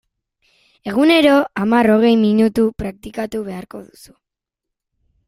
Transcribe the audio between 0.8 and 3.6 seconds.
Egunero hamar-hogei minutu praktikatu